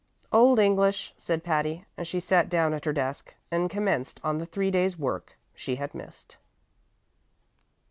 [0.33, 4.47] "Old English," said Patty, as she sat down at her desk and commenced on the
[4.47, 6.37] three days' work she had missed.